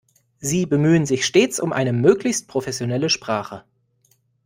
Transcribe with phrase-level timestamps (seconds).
[0.39, 3.65] Sie bemühen sich stets um eine möglichst professionelle Sprache.